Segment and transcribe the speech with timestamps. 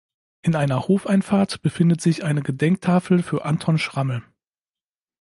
[0.41, 4.23] In einer Hofeinfahrt befindet sich eine Gedenktafel für Anton Schrammel.